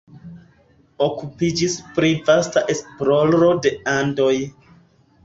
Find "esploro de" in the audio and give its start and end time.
2.75-3.75